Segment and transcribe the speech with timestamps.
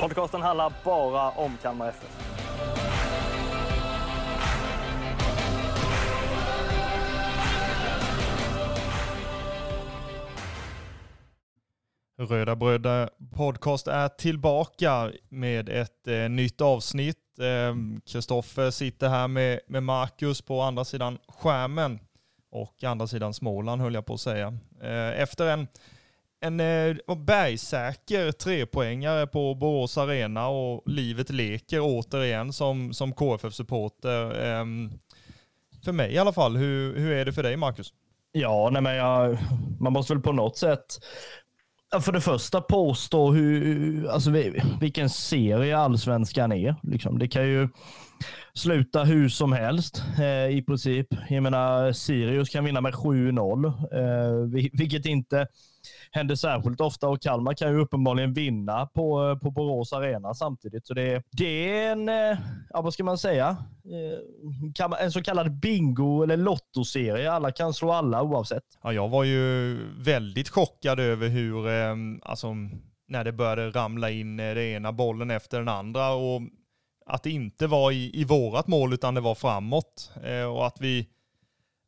[0.00, 2.30] Podcasten handlar bara om Kalmar FF.
[12.18, 17.38] Röda Bröder Podcast är tillbaka med ett eh, nytt avsnitt.
[17.40, 22.00] Ehm, Kristoffer sitter här med, med Marcus på andra sidan skärmen
[22.50, 24.58] och andra sidan Småland höll jag på att säga.
[24.82, 25.68] Eh, efter en,
[26.40, 34.24] en eh, bergsäker trepoängare på Borås Arena och livet leker återigen som, som KFF-supporter.
[34.24, 34.64] Eh,
[35.84, 37.92] för mig i alla fall, hur, hur är det för dig Marcus?
[38.32, 39.38] Ja, nej men jag,
[39.80, 40.84] man måste väl på något sätt
[42.00, 44.30] För det första påstå hur, alltså
[44.80, 46.76] vilken serie allsvenskan är.
[46.82, 47.18] Liksom.
[47.18, 47.68] Det kan ju
[48.54, 51.06] sluta hur som helst eh, i princip.
[51.28, 55.46] Jag menar, Sirius kan vinna med 7-0, eh, vilket inte
[56.10, 60.86] händer särskilt ofta och Kalmar kan ju uppenbarligen vinna på, eh, på Borås Arena samtidigt.
[60.86, 62.38] Så det, det är en, eh,
[62.70, 63.56] ja vad ska man säga,
[64.80, 67.32] eh, en så kallad bingo eller lottoserie.
[67.32, 68.64] Alla kan slå alla oavsett.
[68.82, 71.68] Ja, jag var ju väldigt chockad över hur,
[72.22, 72.56] alltså,
[73.08, 76.42] när det började ramla in den det ena bollen efter den andra och
[77.06, 80.12] att det inte var i, i vårat mål utan det var framåt.
[80.24, 81.08] Eh, och att vi,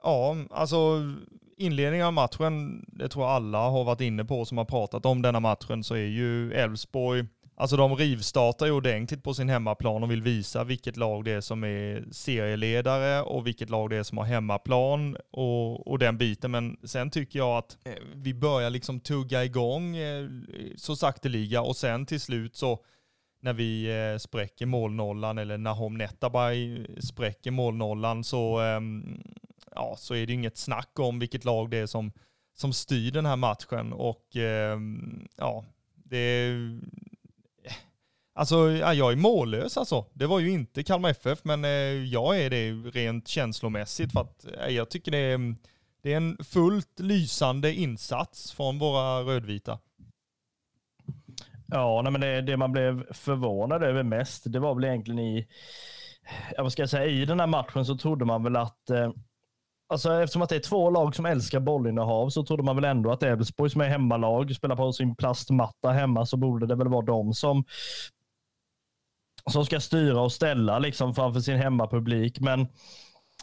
[0.02, 1.00] ja, alltså
[1.56, 5.22] inledningen av matchen, det tror jag alla har varit inne på som har pratat om
[5.22, 10.10] denna matchen, så är ju Elfsborg, alltså de rivstartar ju ordentligt på sin hemmaplan och
[10.10, 14.18] vill visa vilket lag det är som är serieledare och vilket lag det är som
[14.18, 16.50] har hemmaplan och, och den biten.
[16.50, 20.28] Men sen tycker jag att eh, vi börjar liksom tugga igång eh,
[20.76, 22.78] så sakteliga och sen till slut så
[23.42, 29.22] när vi eh, spräcker målnollan eller Nahom Netabay spräcker målnollan så, ehm,
[29.74, 32.12] ja, så är det inget snack om vilket lag det är som,
[32.54, 33.92] som styr den här matchen.
[33.92, 36.80] Och ehm, ja, det är...
[38.34, 40.06] Alltså, ja, jag är mållös alltså.
[40.12, 41.70] Det var ju inte Kalmar FF, men eh,
[42.04, 45.54] jag är det rent känslomässigt för att eh, jag tycker det är,
[46.02, 49.78] det är en fullt lysande insats från våra rödvita.
[51.66, 55.48] Ja, nej, men det, det man blev förvånad över mest, det var väl egentligen i,
[56.58, 59.12] vad ska jag säga, i den här matchen så trodde man väl att, eh,
[59.92, 63.12] alltså eftersom att det är två lag som älskar bollinnehav så trodde man väl ändå
[63.12, 67.04] att Elfsborg som är hemmalag spelar på sin plastmatta hemma så borde det väl vara
[67.06, 67.64] de som
[69.50, 72.40] som ska styra och ställa liksom framför sin hemmapublik.
[72.40, 72.60] Men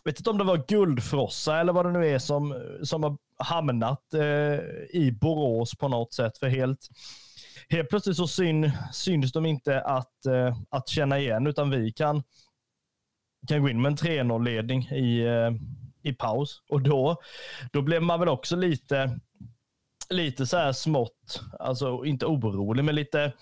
[0.04, 3.18] jag vet inte om det var Guldfrossa eller vad det nu är som, som har
[3.38, 6.38] hamnat eh, i Borås på något sätt.
[6.38, 6.88] För helt,
[7.70, 12.24] helt plötsligt så syn, syns de inte att, eh, att känna igen, utan vi kan,
[13.48, 15.52] kan gå in med en 3-0-ledning i, eh,
[16.04, 16.62] i paus.
[16.70, 17.16] Och då,
[17.72, 19.20] då blev man väl också lite,
[20.10, 23.34] lite så här smått, alltså inte orolig, men lite,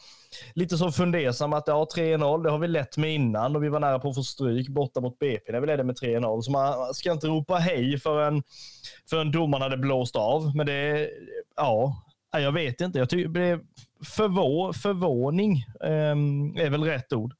[0.53, 3.79] lite så fundersam att ja, 3-0, det har vi lett med innan och vi var
[3.79, 6.41] nära på att få stryk borta mot BP när vi ledde med 3-0.
[6.41, 8.43] Så man ska inte ropa hej förrän,
[9.09, 10.55] förrän domaren hade blåst av.
[10.55, 11.09] Men det,
[11.55, 12.99] ja, jag vet inte.
[12.99, 13.59] Jag tycker det blev
[14.05, 17.33] förvå, förvåning ehm, är väl rätt ord.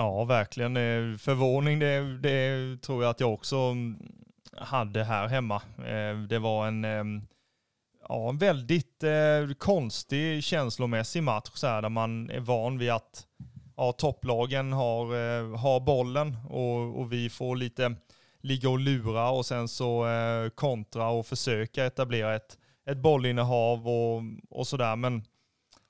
[0.00, 0.74] Ja, verkligen.
[1.18, 3.74] Förvåning, det, det tror jag att jag också
[4.56, 5.62] hade här hemma.
[5.78, 7.22] Eh, det var en, eh,
[8.08, 13.26] ja, en väldigt eh, konstig känslomässig match så här, där man är van vid att
[13.76, 15.06] ja, topplagen har,
[15.56, 17.94] har bollen och, och vi får lite
[18.42, 20.06] ligga och lura och sen så
[20.54, 22.58] kontra och försöka etablera ett,
[22.90, 24.96] ett bollinnehav och, och sådär.
[24.96, 25.24] Men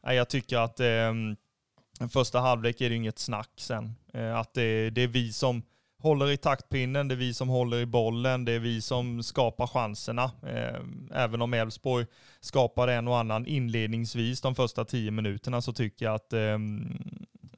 [0.02, 1.14] jag tycker att det,
[2.08, 3.94] första halvlek är det inget snack sen.
[4.14, 5.62] Eh, att det, det är vi som
[5.98, 9.66] håller i taktpinnen, det är vi som håller i bollen, det är vi som skapar
[9.66, 10.30] chanserna.
[10.46, 10.80] Eh,
[11.14, 12.06] även om Elfsborg
[12.40, 16.98] skapade en och annan inledningsvis de första tio minuterna så tycker jag att ehm,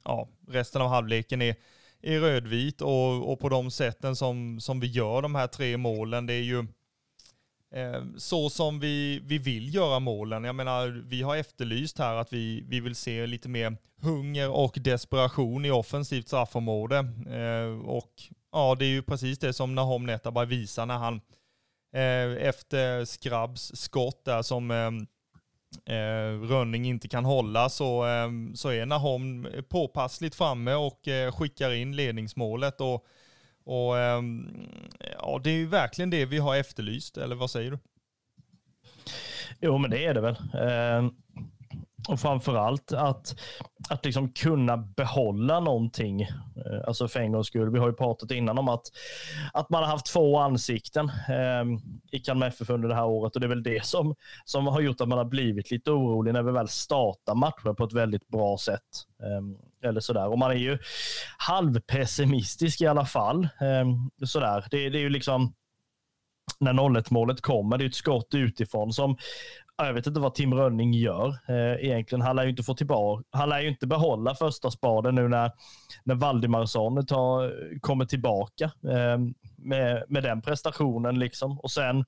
[0.03, 1.55] ja, resten av halvleken är,
[2.01, 6.25] är rödvit och, och på de sätten som, som vi gör de här tre målen,
[6.25, 6.65] det är ju
[7.73, 10.43] Eh, så som vi, vi vill göra målen.
[10.43, 14.77] Jag menar, vi har efterlyst här att vi, vi vill se lite mer hunger och
[14.81, 16.97] desperation i offensivt straffområde.
[17.29, 18.11] Eh, och
[18.51, 21.21] ja, det är ju precis det som Nahom Netabay visar när han
[21.95, 28.69] eh, efter Skrabbs skott där som eh, eh, Rönning inte kan hålla så, eh, så
[28.69, 30.99] är Nahom påpassligt framme och
[31.33, 32.81] skickar in ledningsmålet.
[32.81, 33.05] Och,
[33.63, 34.47] och ehm,
[35.19, 37.79] ja, det är ju verkligen det vi har efterlyst, eller vad säger du?
[39.61, 40.35] Jo, men det är det väl.
[40.53, 41.11] Ehm,
[42.07, 43.35] och framför allt att,
[43.89, 46.21] att liksom kunna behålla någonting.
[46.21, 47.69] Eh, alltså för en gångs skull.
[47.69, 48.83] Vi har ju pratat innan om att,
[49.53, 51.79] att man har haft två ansikten eh,
[52.11, 54.15] i Kalmar FF under det här året och det är väl det som,
[54.45, 57.83] som har gjort att man har blivit lite orolig när vi väl startar matcher på
[57.83, 58.81] ett väldigt bra sätt.
[59.23, 60.27] Ehm, eller sådär.
[60.27, 60.77] Och man är ju
[61.37, 63.43] halvpessimistisk i alla fall.
[63.43, 64.65] Eh, sådär.
[64.71, 65.53] Det, det är ju liksom
[66.59, 67.77] när 0-1 målet kommer.
[67.77, 69.17] Det är ett skott utifrån som
[69.77, 72.21] jag vet inte vad Tim Rönning gör eh, egentligen.
[72.21, 75.51] Han lär ju inte få tillbaka, han lär ju inte behålla första spaden nu när,
[76.03, 79.17] när Valdimarsson tar, kommer tillbaka eh,
[79.57, 81.59] med, med den prestationen liksom.
[81.59, 82.05] Och sen,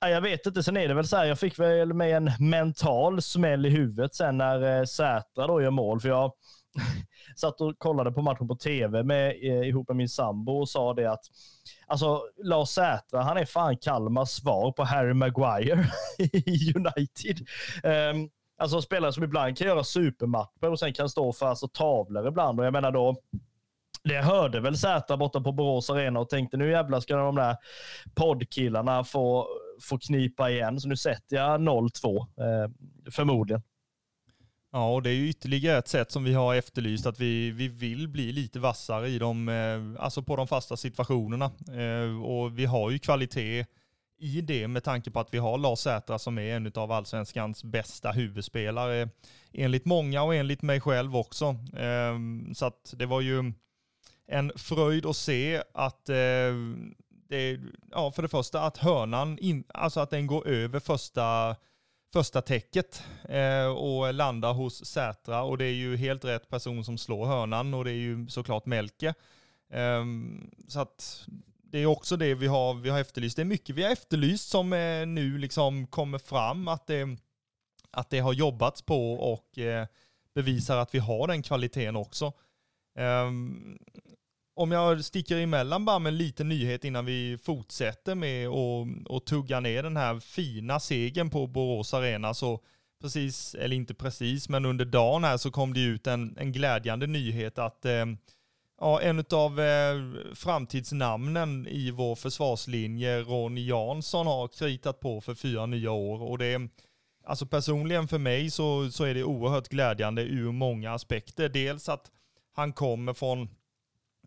[0.00, 3.22] jag vet inte, sen är det väl så här, jag fick väl med en mental
[3.22, 6.32] smäll i huvudet sen när eh, Sätra då gör mål, för jag
[7.36, 10.94] satt och kollade på matchen på tv med, eh, ihop med min sambo och sa
[10.94, 11.24] det att
[11.86, 15.84] alltså, Lars Sätra, han är fan Kalmars svar på Harry Maguire
[16.18, 17.46] i United.
[17.84, 22.28] Um, alltså spelare som ibland kan göra supermatcher och sen kan stå för alltså, tavlor
[22.28, 22.60] ibland.
[22.60, 23.16] Och jag menar då,
[24.04, 27.56] det hörde väl Sätra borta på Borås Arena och tänkte nu jävlar ska de där
[28.14, 29.48] poddkillarna få,
[29.82, 30.80] få knipa igen.
[30.80, 32.70] Så nu sätter jag 0-2, eh,
[33.10, 33.62] förmodligen.
[34.72, 37.68] Ja, och det är ju ytterligare ett sätt som vi har efterlyst, att vi, vi
[37.68, 41.50] vill bli lite vassare i de, eh, alltså på de fasta situationerna.
[41.68, 43.66] Eh, och vi har ju kvalitet
[44.18, 47.64] i det med tanke på att vi har Lars Sätra som är en av allsvenskans
[47.64, 49.08] bästa huvudspelare,
[49.52, 51.46] enligt många och enligt mig själv också.
[51.76, 52.18] Eh,
[52.54, 53.52] så att det var ju
[54.28, 56.04] en fröjd att se att
[57.28, 57.60] det,
[57.90, 61.56] ja, för det första att hörnan, in, alltså att den går över första
[62.16, 66.98] första täcket eh, och landar hos Sätra och det är ju helt rätt person som
[66.98, 69.14] slår hörnan och det är ju såklart Melke.
[69.70, 70.04] Eh,
[70.68, 71.26] så att
[71.62, 73.36] det är också det vi har, vi har efterlyst.
[73.36, 77.16] Det är mycket vi har efterlyst som eh, nu liksom kommer fram att det,
[77.90, 79.86] att det har jobbats på och eh,
[80.34, 82.32] bevisar att vi har den kvaliteten också.
[82.98, 83.78] Ehm,
[84.58, 88.48] om jag sticker emellan bara med en liten nyhet innan vi fortsätter med
[89.10, 92.60] att tugga ner den här fina segern på Borås Arena så
[93.02, 97.06] precis, eller inte precis, men under dagen här så kom det ut en, en glädjande
[97.06, 98.06] nyhet att eh,
[98.80, 99.96] ja, en av eh,
[100.34, 106.22] framtidsnamnen i vår försvarslinje, Ronny Jansson, har kritat på för fyra nya år.
[106.22, 106.68] Och det,
[107.24, 111.48] alltså personligen för mig så, så är det oerhört glädjande ur många aspekter.
[111.48, 112.10] Dels att
[112.54, 113.48] han kommer från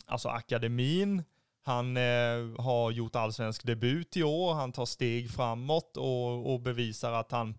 [0.09, 1.23] alltså akademin.
[1.61, 4.53] Han eh, har gjort allsvensk debut i år.
[4.53, 7.57] Han tar steg framåt och, och bevisar att han,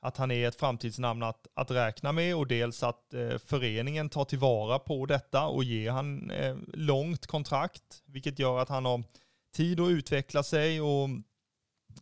[0.00, 4.24] att han är ett framtidsnamn att, att räkna med och dels att eh, föreningen tar
[4.24, 9.02] tillvara på detta och ger han eh, långt kontrakt, vilket gör att han har
[9.54, 11.08] tid att utveckla sig och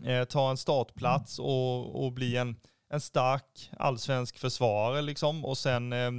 [0.06, 2.56] eh, ta en startplats och, och bli en,
[2.90, 6.10] en stark allsvensk försvarare liksom och sen eh,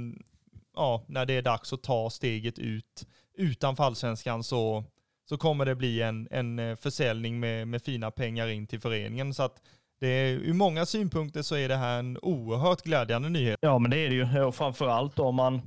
[0.76, 4.84] ja, när det är dags att ta steget ut utanför allsvenskan så,
[5.28, 9.34] så kommer det bli en, en eh, försäljning med, med fina pengar in till föreningen.
[9.34, 9.62] Så att
[10.00, 13.58] det är, ur många synpunkter så är det här en oerhört glädjande nyhet.
[13.60, 14.44] Ja, men det är det ju.
[14.44, 15.60] Och framförallt om man,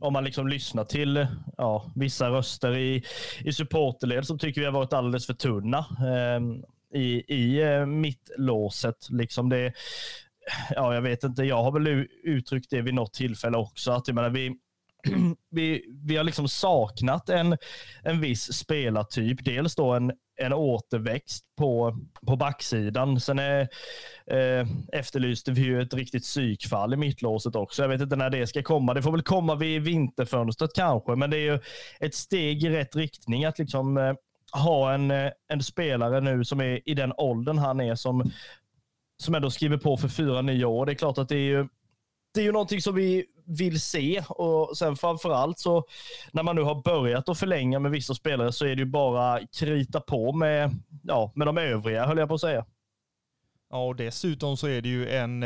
[0.00, 3.04] om man liksom lyssnar till ja, vissa röster i,
[3.40, 6.40] i supporterled som tycker vi har varit alldeles för tunna eh,
[7.00, 9.10] i, i eh, mittlåset.
[9.10, 9.72] Liksom det,
[10.70, 13.92] ja, jag vet inte, jag har väl uttryckt det vid något tillfälle också.
[13.92, 14.56] Att jag menar, vi,
[15.50, 17.56] vi, vi har liksom saknat en,
[18.02, 19.44] en viss spelartyp.
[19.44, 23.20] Dels då en, en återväxt på, på backsidan.
[23.20, 23.60] Sen är,
[24.26, 27.82] eh, efterlyste vi ju ett riktigt psykfall i mittlåset också.
[27.82, 28.94] Jag vet inte när det ska komma.
[28.94, 31.60] Det får väl komma vid vinterfönstret kanske, men det är ju
[32.00, 34.14] ett steg i rätt riktning att liksom eh,
[34.52, 38.30] ha en, eh, en spelare nu som är i den åldern han är som,
[39.22, 40.86] som ändå skriver på för fyra nya år.
[40.86, 41.68] Det är klart att det är ju
[42.34, 45.84] det är ju någonting som vi vill se och sen framförallt så
[46.32, 49.40] när man nu har börjat att förlänga med vissa spelare så är det ju bara
[49.46, 50.70] krita på med,
[51.02, 52.64] ja, med de övriga höll jag på att säga.
[53.70, 55.42] Ja, och dessutom så är det ju en,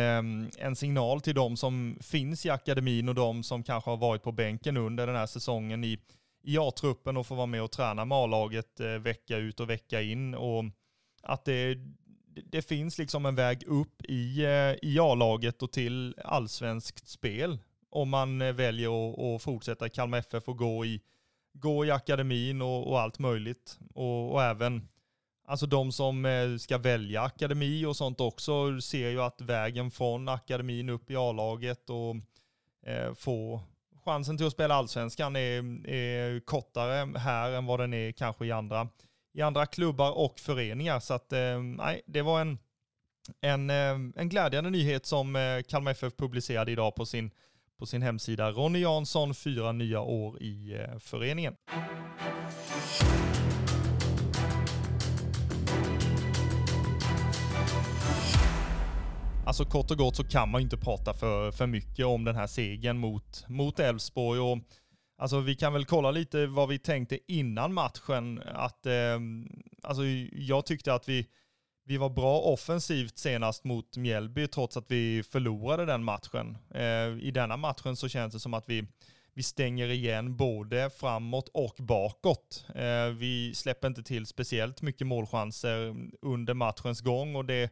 [0.59, 4.33] en signal till de som finns i akademin och de som kanske har varit på
[4.33, 5.99] bänken under den här säsongen i,
[6.43, 10.03] i A-truppen och får vara med och träna med A-laget eh, vecka ut och vecka
[10.03, 10.35] in.
[10.35, 10.65] Och
[11.23, 11.79] att det,
[12.45, 17.59] det finns liksom en väg upp i, eh, i A-laget och till allsvenskt spel
[17.91, 21.01] om man eh, väljer att, fortsätta i Kalmar FF och gå i,
[21.53, 23.79] gå i akademin och, och allt möjligt.
[23.95, 24.89] Och, och, även
[25.51, 30.29] Alltså de som eh, ska välja akademi och sånt också ser ju att vägen från
[30.29, 32.17] akademin upp i A-laget och
[32.91, 33.63] eh, få
[34.05, 38.53] chansen till att spela allsvenskan är, är kortare här än vad den är kanske i
[38.53, 38.89] andra,
[39.35, 41.01] i andra klubbar och föreningar.
[41.01, 42.59] Så att eh, nej, det var en,
[43.41, 47.31] en, eh, en glädjande nyhet som Kalmar FF publicerade idag på sin,
[47.81, 48.51] på sin hemsida.
[48.51, 51.55] Ronny Jansson, fyra nya år i eh, föreningen.
[59.47, 62.47] Alltså kort och gott så kan man inte prata för, för mycket om den här
[62.47, 64.41] segern mot, mot Elfsborg.
[64.41, 64.59] Och,
[65.19, 68.43] alltså vi kan väl kolla lite vad vi tänkte innan matchen.
[68.55, 69.19] Att, eh,
[69.83, 71.27] alltså jag tyckte att vi,
[71.85, 76.59] vi var bra offensivt senast mot Mjällby trots att vi förlorade den matchen.
[76.75, 78.85] Eh, I denna matchen så känns det som att vi,
[79.35, 82.65] vi stänger igen både framåt och bakåt.
[82.75, 87.71] Eh, vi släpper inte till speciellt mycket målchanser under matchens gång och det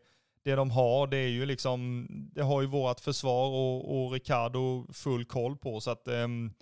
[0.49, 4.87] det de har, det är ju liksom, det har ju vårt försvar och, och Ricardo
[4.93, 5.81] full koll på.
[5.81, 6.53] Så att ehm,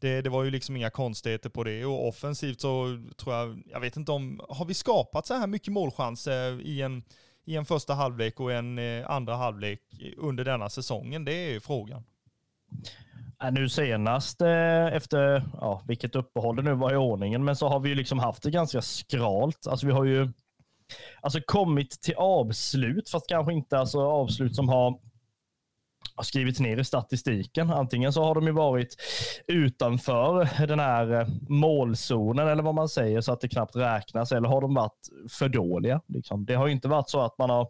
[0.00, 1.84] det, det, var ju liksom inga konstigheter på det.
[1.84, 5.72] Och offensivt så tror jag, jag vet inte om, har vi skapat så här mycket
[5.72, 7.02] målchanser i en,
[7.44, 9.80] i en första halvlek och en eh, andra halvlek
[10.16, 11.24] under denna säsongen?
[11.24, 12.04] Det är ju frågan.
[13.52, 17.80] Nu senast eh, efter, ja, vilket uppehåll det nu var i ordningen, men så har
[17.80, 19.66] vi ju liksom haft det ganska skralt.
[19.66, 20.28] Alltså vi har ju
[21.20, 24.98] alltså kommit till avslut, fast kanske inte alltså avslut som har
[26.20, 27.70] har skrivits ner i statistiken.
[27.70, 28.96] Antingen så har de ju varit
[29.46, 34.48] utanför den här eh, målzonen eller vad man säger så att det knappt räknas eller
[34.48, 36.00] har de varit för dåliga.
[36.06, 36.44] Liksom.
[36.44, 37.68] Det har inte varit så att man har,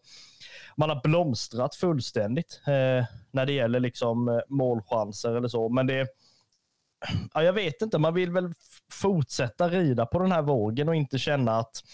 [0.76, 5.69] man har blomstrat fullständigt eh, när det gäller liksom, eh, målchanser eller så.
[5.69, 6.07] Men det,
[7.35, 8.52] ja, jag vet inte, man vill väl
[8.92, 11.85] fortsätta rida på den här vågen och inte känna att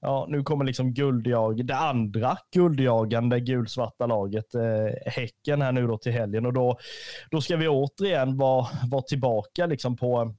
[0.00, 5.98] ja, nu kommer liksom guldjag, det andra guldjagande gulsvarta laget, eh, Häcken här nu då
[5.98, 6.78] till helgen och då,
[7.30, 10.34] då ska vi återigen vara, vara tillbaka liksom på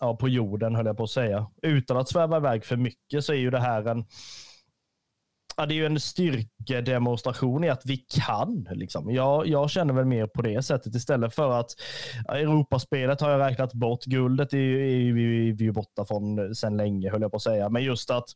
[0.00, 1.46] ja, på jorden höll jag på att säga.
[1.62, 4.04] Utan att sväva iväg för mycket så är ju det här en,
[5.56, 8.68] ja, det är ju en styrkedemonstration i att vi kan.
[8.70, 9.10] Liksom.
[9.10, 11.70] Jag, jag känner väl mer på det sättet istället för att
[12.26, 14.04] ja, Europaspelet har jag räknat bort.
[14.04, 17.68] Guldet är, är, vi, vi borta från sedan länge, höll jag på att säga.
[17.68, 18.28] Men just att,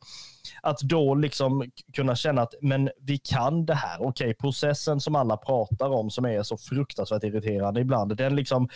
[0.63, 3.97] att då liksom kunna känna att men vi kan det här.
[4.01, 8.69] Okej, okay, processen som alla pratar om som är så fruktansvärt irriterande ibland, den liksom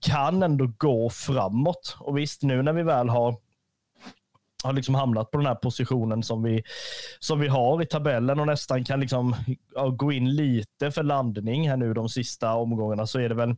[0.00, 1.96] kan ändå gå framåt.
[2.00, 3.36] Och visst, nu när vi väl har
[4.64, 6.62] har liksom hamnat på den här positionen som vi,
[7.18, 9.34] som vi har i tabellen och nästan kan liksom,
[9.74, 13.56] ja, gå in lite för landning här nu de sista omgångarna så är det väl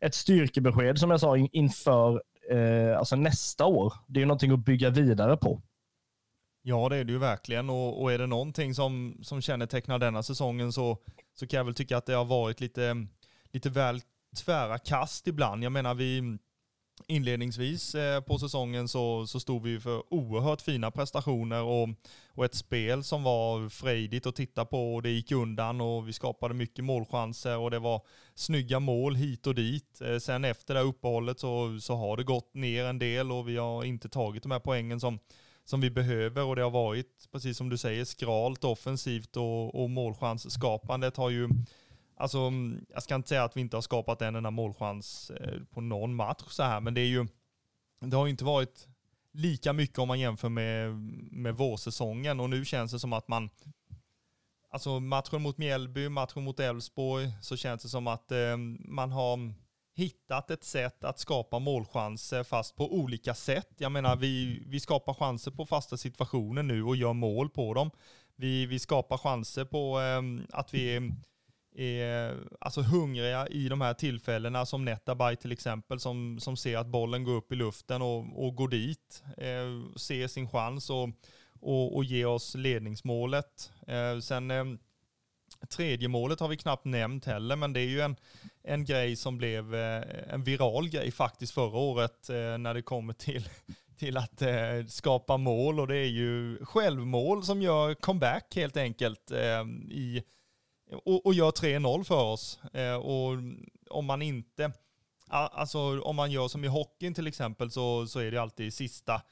[0.00, 3.94] ett styrkebesked som jag sa in, inför eh, alltså nästa år.
[4.06, 5.62] Det är ju någonting att bygga vidare på.
[6.62, 7.70] Ja, det är det ju verkligen.
[7.70, 10.98] Och, och är det någonting som, som kännetecknar denna säsongen så,
[11.34, 13.06] så kan jag väl tycka att det har varit lite,
[13.52, 14.00] lite väl
[14.44, 15.64] tvära kast ibland.
[15.64, 16.38] Jag menar, vi,
[17.06, 21.88] inledningsvis eh, på säsongen så, så stod vi för oerhört fina prestationer och,
[22.34, 26.12] och ett spel som var frejdigt att titta på och det gick undan och vi
[26.12, 28.02] skapade mycket målchanser och det var
[28.34, 30.00] snygga mål hit och dit.
[30.00, 33.48] Eh, sen efter det här uppehållet så, så har det gått ner en del och
[33.48, 35.18] vi har inte tagit de här poängen som,
[35.64, 39.90] som vi behöver och det har varit, precis som du säger, skralt offensivt och, och
[39.90, 41.48] målchansskapandet har ju
[42.16, 45.60] Alltså, mm, jag ska inte säga att vi inte har skapat en enda målchans eh,
[45.70, 47.26] på någon match så här, men det är ju,
[48.00, 48.88] det har ju inte varit
[49.32, 50.94] lika mycket om man jämför med,
[51.32, 53.50] med vårsäsongen och nu känns det som att man,
[54.70, 59.54] alltså matchen mot Mjällby, matchen mot Elfsborg, så känns det som att eh, man har
[59.94, 63.68] hittat ett sätt att skapa målchanser fast på olika sätt.
[63.78, 67.90] Jag menar, vi, vi skapar chanser på fasta situationer nu och gör mål på dem.
[68.36, 71.12] Vi, vi skapar chanser på eh, att vi
[71.74, 76.86] är alltså hungriga i de här tillfällena som Netabay till exempel som, som ser att
[76.86, 81.08] bollen går upp i luften och, och går dit, eh, ser sin chans och,
[81.60, 83.72] och, och ger oss ledningsmålet.
[83.86, 84.64] Eh, sen eh,
[85.68, 88.16] tredje målet har vi knappt nämnt heller, men det är ju en,
[88.62, 90.02] en grej som blev eh,
[90.34, 93.48] en viral grej faktiskt förra året eh, när det kommer till,
[93.98, 99.30] till att eh, skapa mål och det är ju självmål som gör comeback helt enkelt
[99.30, 100.22] eh, i
[100.94, 102.60] och, och gör 3-0 för oss.
[102.72, 103.38] Eh, och
[103.90, 104.72] om man inte,
[105.28, 109.22] alltså om man gör som i hockeyn till exempel så, så är det alltid sista,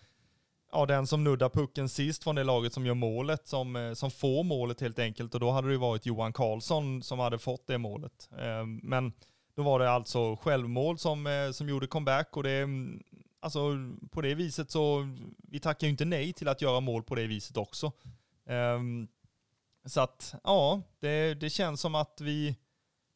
[0.72, 4.10] ja den som nuddar pucken sist från det laget som gör målet, som, eh, som
[4.10, 5.34] får målet helt enkelt.
[5.34, 8.28] Och då hade det varit Johan Karlsson som hade fått det målet.
[8.38, 9.12] Eh, men
[9.56, 12.68] då var det alltså självmål som, eh, som gjorde comeback och det,
[13.40, 13.60] alltså
[14.10, 15.16] på det viset så,
[15.48, 17.92] vi tackar ju inte nej till att göra mål på det viset också.
[18.46, 19.08] Um,
[19.84, 22.56] så att, ja, det, det känns som att vi,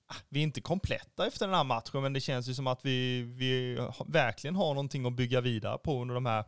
[0.06, 2.84] ah, vi är inte kompletta efter den här matchen, men det känns ju som att
[2.84, 6.44] vi, vi verkligen har någonting att bygga vidare på under de här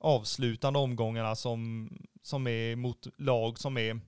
[0.00, 1.88] avslutande omgångarna som,
[2.22, 4.00] som är mot lag som är,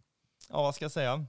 [0.49, 1.27] ja vad ska jag säga,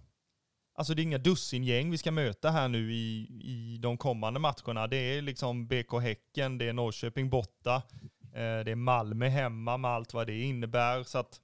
[0.77, 4.87] Alltså det är inga dussingäng vi ska möta här nu i, i de kommande matcherna.
[4.87, 7.75] Det är liksom BK Häcken, det är Norrköping borta,
[8.21, 11.03] eh, det är Malmö hemma med allt vad det innebär.
[11.03, 11.41] Så att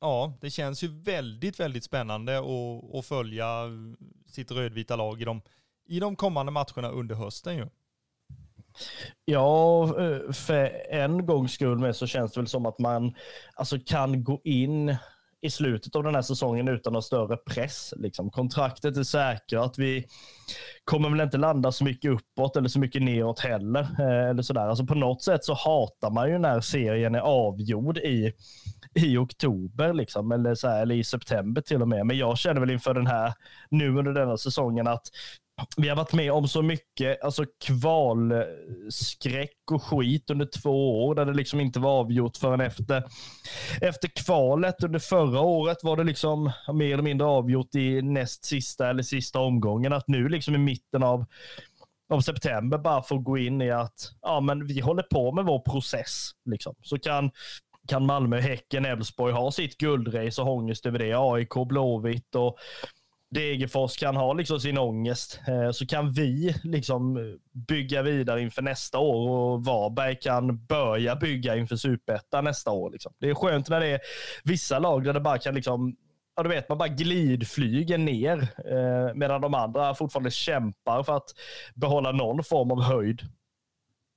[0.00, 3.64] ja, det känns ju väldigt, väldigt spännande att, att följa
[4.26, 5.42] sitt rödvita lag i de,
[5.88, 7.66] i de kommande matcherna under hösten ju.
[9.24, 13.14] Ja, eh, för en gångs skull med så känns det väl som att man
[13.54, 14.96] alltså, kan gå in
[15.40, 17.94] i slutet av den här säsongen utan någon större press.
[17.96, 18.30] Liksom.
[18.30, 19.78] Kontraktet är säkrat.
[19.78, 20.04] Vi
[20.84, 23.80] kommer väl inte landa så mycket uppåt eller så mycket neråt heller.
[23.80, 24.68] Eh, eller sådär.
[24.68, 28.32] Alltså på något sätt så hatar man ju när serien är avgjord i,
[28.94, 32.06] i oktober liksom, eller, så här, eller i september till och med.
[32.06, 33.32] Men jag känner väl inför den här,
[33.70, 35.08] nu under denna säsongen, att
[35.76, 41.24] vi har varit med om så mycket alltså kvalskräck och skit under två år där
[41.24, 43.04] det liksom inte var avgjort förrän efter,
[43.80, 44.84] efter kvalet.
[44.84, 49.40] Under förra året var det liksom mer eller mindre avgjort i näst sista eller sista
[49.40, 49.92] omgången.
[49.92, 51.24] Att nu liksom i mitten av,
[52.12, 55.58] av september bara få gå in i att ja, men vi håller på med vår
[55.58, 56.30] process.
[56.44, 56.74] Liksom.
[56.82, 57.30] Så kan
[57.88, 61.14] kan Malmö, Häcken, Elfsborg ha sitt guldrace och ångest över det.
[61.14, 62.58] AIK, Blåvitt och
[63.30, 67.22] Degerfors kan ha liksom sin ångest eh, så kan vi liksom eh,
[67.68, 72.90] bygga vidare inför nästa år och Varberg kan börja bygga inför superettan nästa år.
[72.90, 73.12] Liksom.
[73.18, 74.00] Det är skönt när det är
[74.44, 75.96] vissa lag där det bara kan liksom
[76.36, 81.34] Ja, du vet, man bara glidflyger ner eh, medan de andra fortfarande kämpar för att
[81.74, 83.22] behålla någon form av höjd.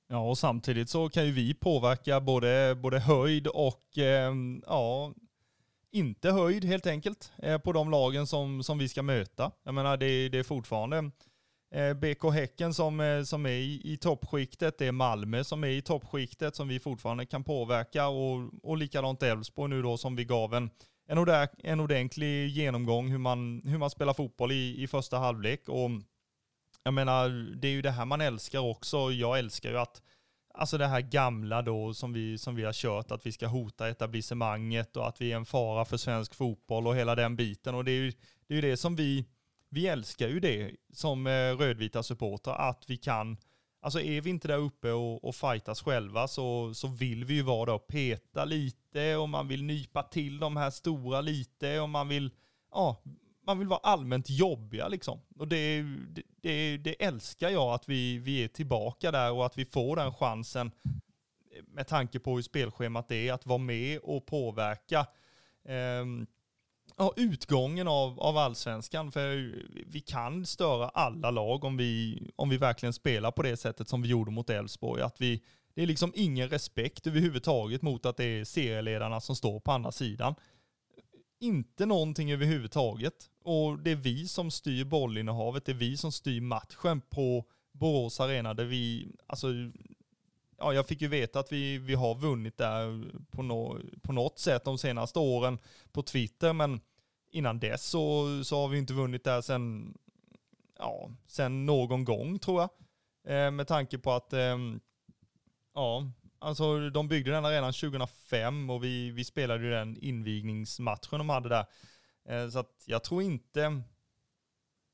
[0.08, 4.32] Ja, och samtidigt så kan ju vi påverka både, både höjd och eh,
[4.66, 5.12] ja,
[5.92, 9.50] inte höjd helt enkelt eh, på de lagen som, som vi ska möta.
[9.64, 11.10] Jag menar det, det är fortfarande
[11.74, 15.68] eh, BK Häcken som, eh, som är i, i toppskiktet, det är Malmö som är
[15.68, 20.24] i toppskiktet som vi fortfarande kan påverka och, och likadant Elfsborg nu då som vi
[20.24, 20.70] gav en,
[21.08, 25.68] en, ordä, en ordentlig genomgång hur man, hur man spelar fotboll i, i första halvlek.
[25.68, 25.90] Och
[26.84, 29.10] jag menar, det är ju det här man älskar också.
[29.10, 30.02] Jag älskar ju att
[30.54, 33.88] alltså det här gamla då som vi, som vi har kört, att vi ska hota
[33.88, 37.74] etablissemanget och att vi är en fara för svensk fotboll och hela den biten.
[37.74, 38.12] Och det är ju
[38.46, 39.26] det, är det som vi,
[39.68, 43.36] vi älskar ju det som eh, rödvita supportrar, att vi kan,
[43.80, 47.42] alltså är vi inte där uppe och, och fightas själva så, så vill vi ju
[47.42, 51.88] vara där och peta lite och man vill nypa till de här stora lite och
[51.88, 52.30] man vill,
[52.70, 53.02] ja,
[53.46, 55.20] man vill vara allmänt jobbiga liksom.
[55.38, 55.84] Och det,
[56.42, 60.12] det, det, älskar jag att vi, vi är tillbaka där och att vi får den
[60.12, 60.70] chansen
[61.66, 65.06] med tanke på hur spelschemat är, att vara med och påverka
[65.64, 66.04] eh,
[66.96, 69.12] ja, utgången av, av allsvenskan.
[69.12, 69.54] För
[69.86, 74.02] vi kan störa alla lag om vi, om vi verkligen spelar på det sättet som
[74.02, 75.02] vi gjorde mot Elfsborg.
[75.02, 75.42] Att vi,
[75.74, 79.92] det är liksom ingen respekt överhuvudtaget mot att det är serieledarna som står på andra
[79.92, 80.34] sidan
[81.42, 83.30] inte någonting överhuvudtaget.
[83.42, 88.20] Och det är vi som styr bollinnehavet, det är vi som styr matchen på Borås
[88.20, 89.48] Arena där vi, alltså,
[90.58, 94.38] ja jag fick ju veta att vi, vi har vunnit där på, no, på något
[94.38, 95.58] sätt de senaste åren
[95.92, 96.80] på Twitter, men
[97.30, 99.94] innan dess så, så har vi inte vunnit där sen,
[100.78, 102.70] ja, sen någon gång tror jag.
[103.36, 104.58] Eh, med tanke på att, eh,
[105.74, 106.10] ja,
[106.42, 111.48] Alltså de byggde den redan 2005 och vi, vi spelade ju den invigningsmatchen de hade
[111.48, 111.66] där.
[112.28, 113.82] Eh, så att jag tror inte...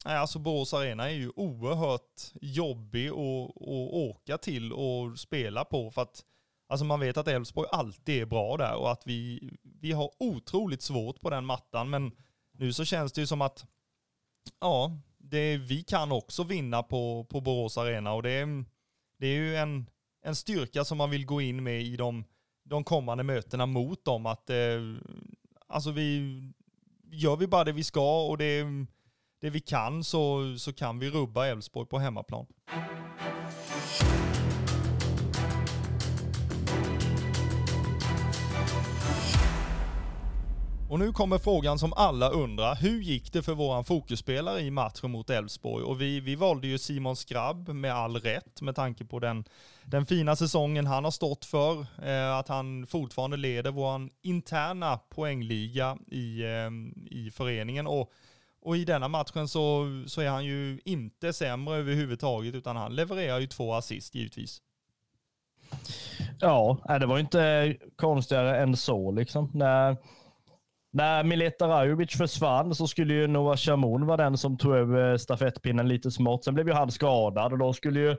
[0.04, 3.16] Nej, alltså Borås Arena är ju oerhört jobbig att,
[3.56, 6.24] att åka till och spela på för att
[6.68, 10.82] alltså man vet att Elfsborg alltid är bra där och att vi, vi har otroligt
[10.82, 12.12] svårt på den mattan men
[12.52, 13.66] nu så känns det ju som att
[14.60, 18.64] ja, det, vi kan också vinna på, på Borås Arena och det,
[19.18, 19.86] det är ju en,
[20.22, 22.24] en styrka som man vill gå in med i de,
[22.64, 24.26] de kommande mötena mot dem.
[24.26, 24.56] Att, eh,
[25.66, 26.22] alltså vi,
[27.10, 28.64] gör vi bara det vi ska och det,
[29.40, 32.46] det vi kan så, så kan vi rubba Elfsborg på hemmaplan.
[40.90, 42.74] Och nu kommer frågan som alla undrar.
[42.74, 45.84] Hur gick det för våran fokusspelare i matchen mot Elfsborg?
[45.84, 49.44] Och vi, vi valde ju Simon Skrabb med all rätt med tanke på den,
[49.84, 51.86] den fina säsongen han har stått för.
[52.02, 56.70] Eh, att han fortfarande leder våran interna poängliga i, eh,
[57.10, 57.86] i föreningen.
[57.86, 58.12] Och,
[58.62, 63.38] och i denna matchen så, så är han ju inte sämre överhuvudtaget utan han levererar
[63.38, 64.62] ju två assist givetvis.
[66.40, 69.10] Ja, det var inte konstigare än så.
[69.10, 69.50] Liksom.
[69.54, 69.96] När,
[70.90, 75.88] när Mileta Rajovic försvann så skulle ju Noah Shamoun vara den som tog över stafettpinnen
[75.88, 76.44] lite smått.
[76.44, 78.16] Sen blev ju han skadad och då skulle ju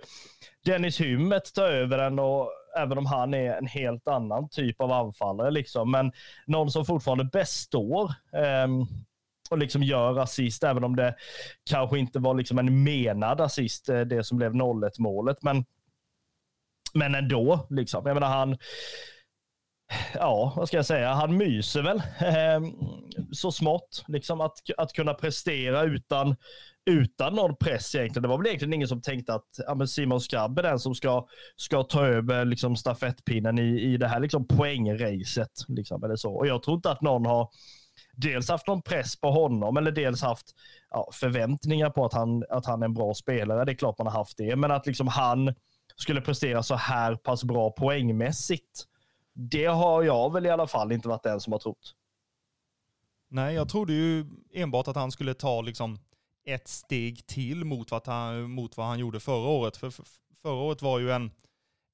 [0.66, 2.20] Dennis Hymmet ta över den.
[2.20, 5.52] Och även om han är en helt annan typ av anfallare.
[5.52, 5.92] Liksom.
[5.92, 6.12] Men
[6.46, 8.04] någon som fortfarande består.
[8.34, 8.86] Um, ehm,
[9.50, 11.16] och liksom gör assist, även om det
[11.70, 15.44] kanske inte var liksom en menad assist, eh, det som blev 0-1 målet.
[15.44, 15.66] Men,
[16.94, 18.04] men ändå, liksom.
[18.06, 18.58] jag menar han,
[20.14, 22.74] ja, vad ska jag säga, han myser väl ehm,
[23.32, 24.04] så smått.
[24.08, 26.36] Liksom att, att kunna prestera utan,
[26.86, 28.24] utan någon press egentligen.
[28.24, 31.28] Det var väl egentligen ingen som tänkte att ja, Simon Skrabb är den som ska,
[31.56, 35.52] ska ta över liksom, stafettpinnen i, i det här liksom, poängracet.
[35.68, 36.34] Liksom, eller så.
[36.34, 37.50] Och jag tror inte att någon har
[38.14, 40.48] dels haft någon press på honom eller dels haft
[40.90, 43.66] ja, förväntningar på att han, att han är en bra spelare.
[43.66, 45.54] Det är klart man har haft det, men att liksom han
[45.96, 48.86] skulle prestera så här pass bra poängmässigt.
[49.40, 51.96] Det har jag väl i alla fall inte varit den som har trott.
[53.30, 56.00] Nej, jag trodde ju enbart att han skulle ta liksom
[56.46, 59.78] ett steg till mot vad han, mot vad han gjorde förra året.
[59.78, 59.90] För
[60.42, 61.32] förra året var ju en,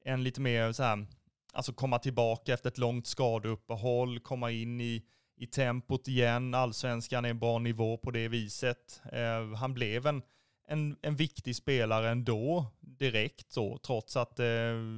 [0.05, 1.05] en lite mer så här,
[1.53, 5.05] alltså komma tillbaka efter ett långt skadeuppehåll, komma in i
[5.37, 6.53] i tempot igen.
[6.53, 9.01] Allsvenskan är en bra nivå på det viset.
[9.11, 10.21] Eh, han blev en,
[10.67, 14.45] en, en viktig spelare ändå direkt så, trots att eh,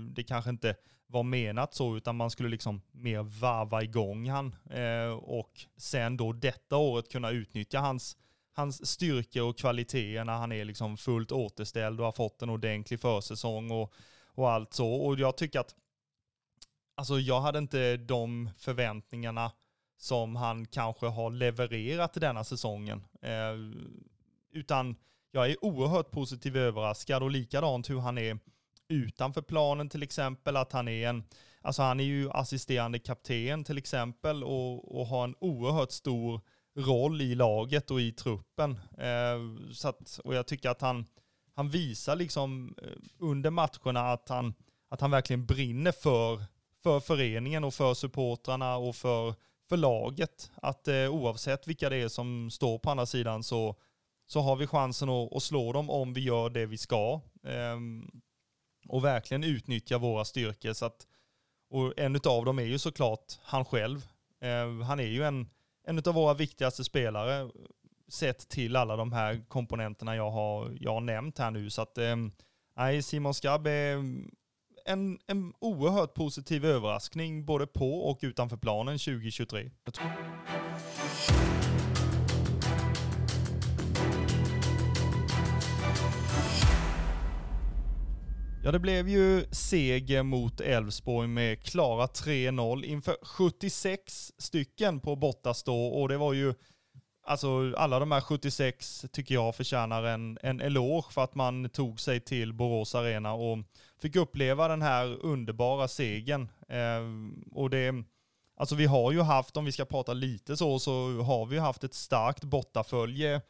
[0.10, 0.76] det kanske inte
[1.08, 6.34] var menat så, utan man skulle liksom mer varva igång han eh, och sen då
[6.34, 8.18] detta året kunna utnyttja hans,
[8.54, 13.00] hans styrkor och kvaliteter när han är liksom fullt återställd och har fått en ordentlig
[13.00, 13.94] försäsong och,
[14.26, 14.94] och allt så.
[14.94, 15.76] Och jag tycker att,
[16.96, 19.52] alltså jag hade inte de förväntningarna
[19.98, 23.04] som han kanske har levererat denna säsongen.
[23.22, 23.56] Eh,
[24.52, 24.96] utan
[25.32, 28.40] jag är oerhört positivt överraskad och likadant hur han är
[28.90, 31.24] utanför planen till exempel, att han är en,
[31.62, 36.42] alltså han är ju assisterande kapten till exempel och, och har en oerhört stor
[36.78, 38.80] roll i laget och i truppen.
[38.98, 41.06] Eh, så att, och jag tycker att han,
[41.56, 44.54] han visar liksom eh, under matcherna att han,
[44.90, 46.44] att han verkligen brinner för,
[46.84, 49.36] för föreningen och för supportrarna och för
[49.70, 53.76] för laget att eh, oavsett vilka det är som står på andra sidan så,
[54.28, 57.22] så har vi chansen att, att slå dem om vi gör det vi ska.
[57.44, 57.78] Eh,
[58.88, 60.74] och verkligen utnyttja våra styrkor.
[60.74, 61.08] Så att,
[61.70, 64.08] och en av dem är ju såklart han själv.
[64.42, 65.50] Eh, han är ju en,
[65.88, 67.50] en av våra viktigaste spelare
[68.08, 71.70] sett till alla de här komponenterna jag har, jag har nämnt här nu.
[71.70, 72.16] Så att, eh,
[73.04, 74.04] Simon Skabb är
[74.86, 79.72] en, en oerhört positiv överraskning både på och utanför planen 2023.
[88.68, 95.88] Ja, det blev ju seger mot Elfsborg med klara 3-0 inför 76 stycken på bortastå
[95.88, 96.54] och det var ju
[97.24, 102.00] Alltså alla de här 76 tycker jag förtjänar en, en eloge för att man tog
[102.00, 103.58] sig till Borås Arena och
[104.02, 106.50] fick uppleva den här underbara segern.
[106.70, 107.02] Eh,
[107.52, 108.04] och det,
[108.58, 111.84] alltså vi har ju haft, om vi ska prata lite så, så har vi haft
[111.84, 113.42] ett starkt bortafölje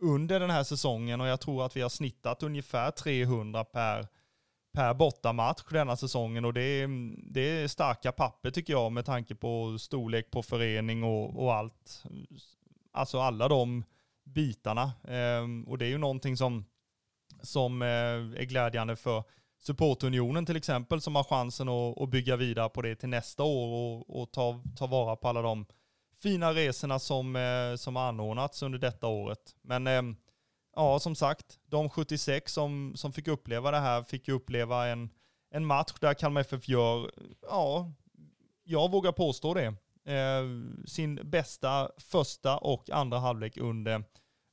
[0.00, 4.06] under den här säsongen och jag tror att vi har snittat ungefär 300 per,
[4.74, 6.88] per bortamatch denna säsongen och det är,
[7.32, 12.04] det är starka papper tycker jag med tanke på storlek på förening och, och allt
[12.94, 13.84] Alltså alla de
[14.24, 14.82] bitarna.
[15.04, 16.64] Eh, och det är ju någonting som,
[17.42, 19.24] som eh, är glädjande för
[19.60, 23.68] supportunionen till exempel som har chansen att, att bygga vidare på det till nästa år
[23.68, 25.66] och, och ta, ta vara på alla de
[26.22, 29.56] fina resorna som, eh, som har anordnats under detta året.
[29.62, 30.16] Men ehm,
[30.76, 35.10] ja, som sagt, de 76 som, som fick uppleva det här fick ju uppleva en,
[35.50, 37.10] en match där Kalmar FF gör,
[37.50, 37.92] ja,
[38.64, 39.74] jag vågar påstå det,
[40.06, 40.44] Eh,
[40.86, 44.04] sin bästa första och andra halvlek under,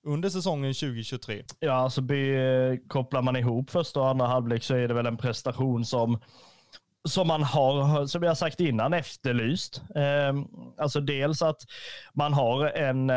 [0.07, 1.43] under säsongen 2023.
[1.59, 5.17] Ja, alltså be, kopplar man ihop första och andra halvlek så är det väl en
[5.17, 6.19] prestation som
[7.09, 9.81] som man har, som jag sagt innan, efterlyst.
[9.95, 10.33] Eh,
[10.77, 11.61] alltså dels att
[12.13, 13.09] man har en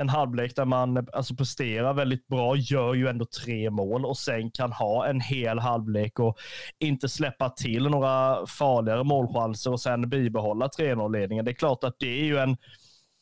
[0.00, 4.50] en halvlek där man alltså presterar väldigt bra, gör ju ändå tre mål och sen
[4.50, 6.38] kan ha en hel halvlek och
[6.78, 11.44] inte släppa till några farligare målchanser och sen bibehålla 3-0-ledningen.
[11.44, 12.56] Det är klart att det är ju en,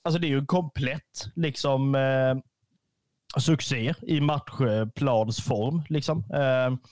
[0.04, 2.36] alltså det är ju en komplett liksom, eh,
[3.40, 5.82] succé i matchplansform.
[5.88, 6.18] Liksom.
[6.18, 6.90] Eh,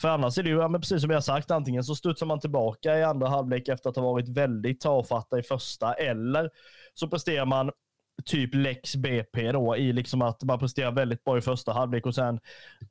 [0.00, 2.98] för annars är det ju, ja, precis som jag sagt, antingen så studsar man tillbaka
[2.98, 6.50] i andra halvlek efter att ha varit väldigt tafatta i första, eller
[6.94, 7.70] så presterar man
[8.24, 12.14] typ Lex BP då i liksom att man presterar väldigt bra i första halvlek och
[12.14, 12.40] sen,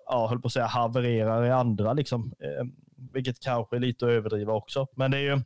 [0.06, 2.34] ja, höll på att säga havererar i andra liksom.
[2.40, 2.66] Eh,
[3.14, 4.88] vilket kanske är lite att överdriva också.
[4.96, 5.42] Men det är ju,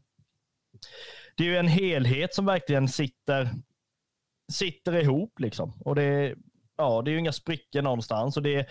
[1.38, 3.50] det är ju en helhet som verkligen sitter,
[4.52, 5.40] sitter ihop.
[5.40, 5.82] Liksom.
[5.82, 6.36] Och det,
[6.78, 8.38] ja, det är ju inga sprickor någonstans.
[8.38, 8.68] Och det,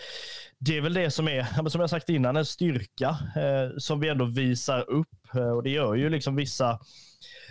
[0.59, 4.09] det är väl det som är, som jag sagt innan, en styrka eh, som vi
[4.09, 5.35] ändå visar upp.
[5.35, 6.81] Eh, och det gör ju liksom vissa,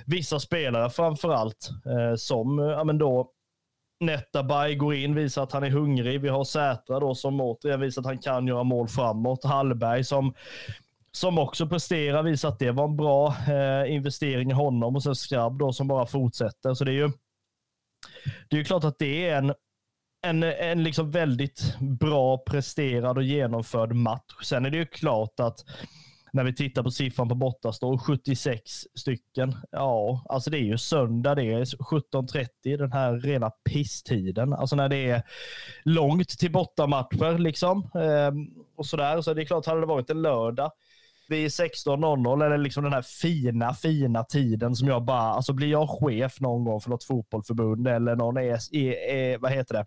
[0.06, 3.32] vissa spelare framför allt eh, som ja, men då
[4.00, 6.22] Netabay går in, visar att han är hungrig.
[6.22, 9.44] Vi har Sätra då som återigen visar att han kan göra mål framåt.
[9.44, 10.34] Hallberg som,
[11.12, 14.96] som också presterar, visar att det var en bra eh, investering i honom.
[14.96, 16.74] Och sen Skrabb då som bara fortsätter.
[16.74, 17.12] Så det är ju,
[18.50, 19.54] det är ju klart att det är en,
[20.28, 24.34] en, en liksom väldigt bra presterad och genomförd match.
[24.44, 25.66] Sen är det ju klart att
[26.36, 28.62] när vi tittar på siffran på bortastå, 76
[28.96, 29.56] stycken.
[29.72, 34.54] Ja, alltså det är ju söndag, det är 17.30, den här rena pisstiden.
[34.54, 35.24] Alltså när det är
[35.84, 37.90] långt till bortamatcher liksom.
[37.96, 39.22] Ehm, och sådär.
[39.22, 40.72] Så det är klart, hade det varit en lördag
[41.30, 45.90] vid 16.00 eller liksom den här fina, fina tiden som jag bara, alltså blir jag
[45.90, 49.86] chef någon gång för något fotbollförbund eller någon är, e, e, vad heter det?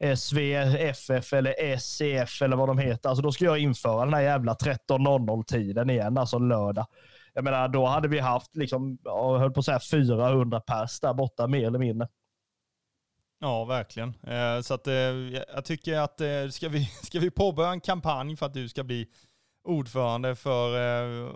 [0.00, 3.08] Eh, SVFF eller SCF eller vad de heter.
[3.08, 6.86] Alltså då ska jag införa den här jävla 13.00-tiden igen, alltså lördag.
[7.34, 11.14] Jag menar, då hade vi haft, liksom, jag höll på att säga 400 pers där
[11.14, 12.08] borta, mer eller mindre.
[13.40, 14.08] Ja, verkligen.
[14.08, 14.94] Eh, så att, eh,
[15.54, 16.20] jag tycker att
[16.54, 19.08] ska, vi, ska vi påbörja en kampanj för att du ska bli
[19.64, 20.76] ordförande för,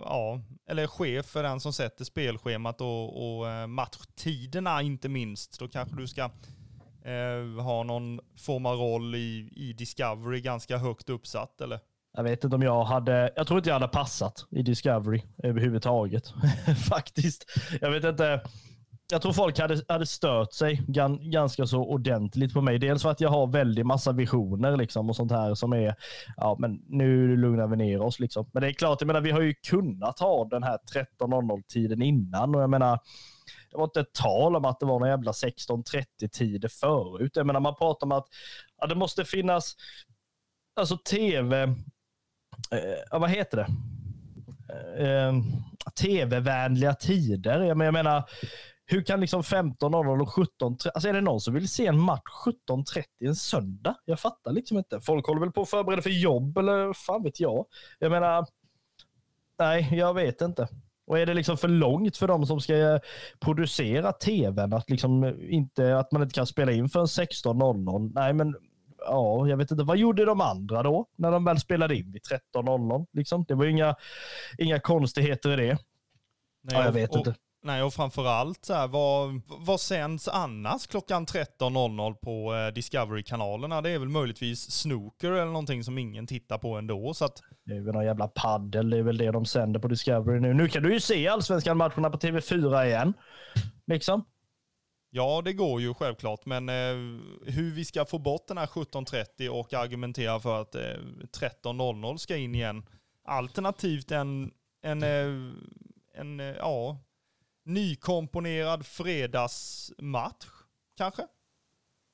[0.01, 5.59] ja, eller chef för den som sätter spelschemat och, och matchtiderna inte minst.
[5.59, 6.31] Då kanske du ska
[7.05, 11.79] eh, har någon form av roll i, i Discovery ganska högt uppsatt eller?
[12.17, 16.25] Jag vet inte om jag hade, jag tror inte jag hade passat i Discovery överhuvudtaget.
[16.89, 17.45] Faktiskt.
[17.81, 18.41] Jag vet inte.
[19.13, 22.79] Jag tror folk hade, hade stört sig gan, ganska så ordentligt på mig.
[22.79, 25.95] Dels för att jag har väldigt massa visioner liksom och sånt här som är,
[26.37, 28.51] ja men nu lugnar vi ner oss liksom.
[28.53, 30.79] Men det är klart, jag menar vi har ju kunnat ha den här
[31.21, 32.99] 13.00 tiden innan och jag menar
[33.73, 37.33] det var inte tal om att det var några jävla 16.30-tider förut.
[37.35, 38.27] Jag menar, man pratar om att
[38.77, 39.77] ja, det måste finnas
[40.77, 43.67] alltså tv, eh, vad heter det?
[45.05, 45.33] Eh,
[46.01, 47.61] tv-vänliga tider.
[47.61, 48.25] Jag menar, jag menar,
[48.87, 52.47] hur kan liksom 15.00 och 17.30, alltså är det någon som vill se en match
[52.69, 53.95] 17.30 en söndag?
[54.05, 55.01] Jag fattar liksom inte.
[55.01, 57.67] Folk håller väl på att förbereda för jobb eller fan vet jag.
[57.99, 58.47] Jag menar,
[59.59, 60.69] nej, jag vet inte.
[61.13, 62.99] Och är det liksom för långt för de som ska eh,
[63.41, 68.13] producera tvn att, liksom inte, att man inte kan spela in förrän 16.00?
[68.15, 68.57] Nej, men
[68.99, 69.85] ja, jag vet inte.
[69.85, 72.23] Vad gjorde de andra då när de väl spelade in vid
[72.55, 73.07] 13.00?
[73.13, 73.45] Liksom?
[73.49, 73.95] Det var ju inga,
[74.59, 75.79] inga konstigheter i det.
[76.63, 77.35] Nej, ja, jag vet och, inte.
[77.65, 83.81] Nej, och framförallt så här, vad, vad sänds annars klockan 13.00 på eh, Discovery-kanalerna?
[83.81, 87.15] Det är väl möjligtvis snooker eller någonting som ingen tittar på ändå.
[87.15, 87.43] Så att...
[87.65, 90.55] Det är väl någon jävla paddel, det är väl det de sänder på Discovery nu.
[90.55, 93.15] Nu kan du ju se allsvenskan-matcherna på TV4 igen.
[93.87, 94.25] Liksom.
[95.11, 96.95] Ja, det går ju självklart, men eh,
[97.47, 102.37] hur vi ska få bort den här 17.30 och argumentera för att eh, 13.00 ska
[102.37, 102.87] in igen,
[103.25, 104.51] alternativt en,
[104.83, 105.53] en, eh,
[106.15, 106.99] en eh, ja,
[107.65, 110.47] nykomponerad fredagsmatch,
[110.97, 111.23] kanske?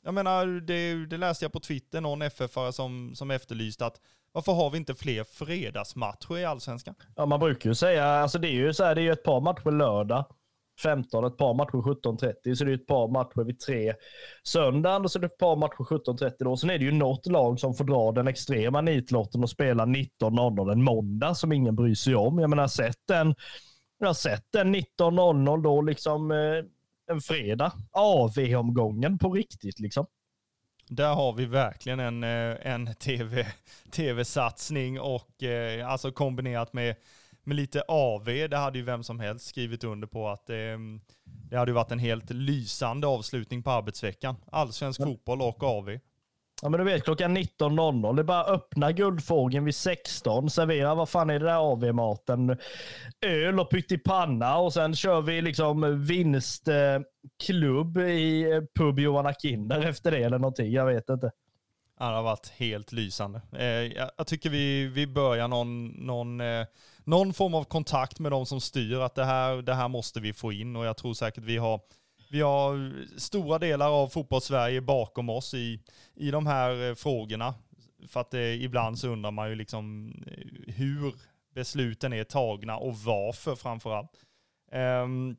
[0.04, 4.00] Jag menar, det, det läste jag på Twitter, någon FF-are som, som efterlyste att
[4.32, 6.94] varför har vi inte fler fredagsmatcher i allsvenskan?
[7.16, 9.24] Ja, man brukar ju säga, alltså det är ju så här, det är ju ett
[9.24, 10.24] par matcher lördag
[10.82, 13.94] 15, ett par matcher 17.30, så det är ett par matcher vid tre
[14.42, 16.56] söndagen och så är det ett par matcher 17.30 då.
[16.56, 20.72] Sen är det ju något lag som får dra den extrema nitlotten och spela 19.00
[20.72, 22.38] en måndag som ingen bryr sig om.
[22.38, 23.34] Jag menar, sett den
[23.98, 26.64] jag har sett den 19.00 då, liksom eh,
[27.10, 27.72] en fredag.
[27.92, 30.06] AV-omgången på riktigt liksom.
[30.88, 33.46] Där har vi verkligen en, eh, en TV,
[33.90, 36.96] tv-satsning och eh, alltså kombinerat med,
[37.44, 38.24] med lite AV.
[38.24, 40.56] Det hade ju vem som helst skrivit under på att eh,
[41.50, 44.36] det hade varit en helt lysande avslutning på arbetsveckan.
[44.52, 45.98] Allsvensk fotboll och AV.
[46.62, 48.16] Ja men du vet klockan 19.00.
[48.16, 50.50] Det är bara öppna guldfågeln vid 16.
[50.50, 52.56] Servera, vad fan är det där AV-maten?
[53.20, 60.10] Öl och pyttipanna och sen kör vi liksom vinstklubb i eh, pub Johanna Kinder efter
[60.10, 60.72] det eller någonting.
[60.72, 61.30] Jag vet inte.
[61.98, 63.40] Ja, det har varit helt lysande.
[63.52, 66.66] Eh, jag tycker vi, vi börjar någon, någon, eh,
[67.04, 70.32] någon form av kontakt med de som styr att det här, det här måste vi
[70.32, 71.80] få in och jag tror säkert vi har
[72.30, 75.80] vi har stora delar av fotbollssverige bakom oss i,
[76.14, 77.54] i de här eh, frågorna.
[78.08, 81.14] För att det, ibland så undrar man ju liksom eh, hur
[81.54, 84.10] besluten är tagna och varför framförallt.
[84.72, 85.36] Um,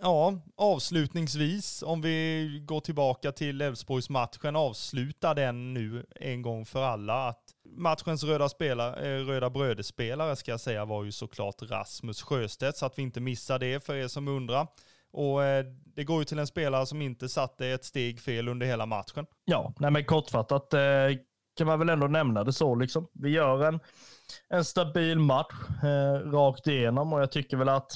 [0.00, 7.28] ja, avslutningsvis, om vi går tillbaka till Elfsborgsmatchen, avsluta den nu en gång för alla.
[7.28, 12.86] Att matchens röda, spelare, röda brödespelare ska jag säga var ju såklart Rasmus Sjöstedt, så
[12.86, 14.66] att vi inte missar det för er som undrar.
[15.12, 15.64] Och eh,
[15.96, 19.26] det går ju till en spelare som inte satte ett steg fel under hela matchen.
[19.44, 20.80] Ja, nej men kortfattat eh,
[21.56, 22.74] kan man väl ändå nämna det så.
[22.74, 23.08] Liksom.
[23.12, 23.80] Vi gör en,
[24.48, 27.92] en stabil match eh, rakt igenom och jag tycker väl att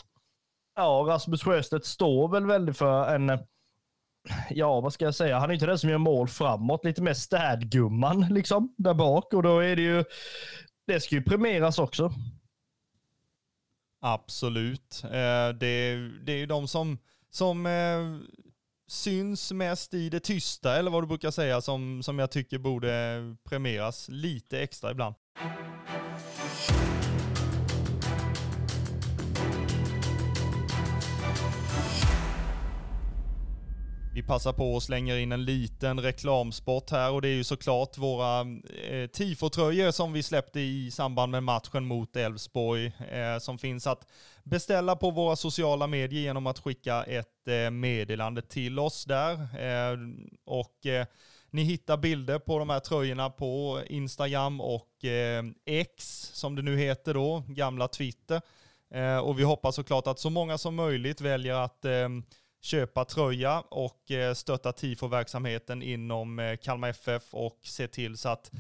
[0.75, 3.39] ja, Rasmus Sjöstedt står väl väldigt för en,
[4.51, 7.15] ja vad ska jag säga, han är inte den som gör mål framåt, lite mer
[7.15, 10.05] städgumman liksom där bak och då är det ju,
[10.87, 12.13] det ska ju premieras också.
[14.07, 15.03] Absolut.
[15.05, 16.99] Eh, det, det är ju de som,
[17.31, 18.31] som eh,
[18.89, 23.21] syns mest i det tysta, eller vad du brukar säga, som, som jag tycker borde
[23.45, 25.15] premieras lite extra ibland.
[34.15, 37.99] Vi passar på och slänger in en liten reklamspot här och det är ju såklart
[37.99, 38.41] våra
[38.89, 44.07] eh, tifotröjor som vi släppte i samband med matchen mot Elfsborg eh, som finns att
[44.43, 49.33] beställa på våra sociala medier genom att skicka ett eh, meddelande till oss där.
[49.33, 49.99] Eh,
[50.45, 51.07] och eh,
[51.51, 56.79] ni hittar bilder på de här tröjorna på Instagram och eh, X som det nu
[56.79, 58.41] heter då, gamla Twitter.
[58.91, 62.09] Eh, och vi hoppas såklart att så många som möjligt väljer att eh,
[62.65, 68.51] köpa tröja och eh, stötta tifo-verksamheten inom eh, Kalmar FF och se till så att